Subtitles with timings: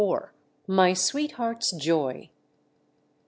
[0.65, 2.31] MY sweetheart's JOY.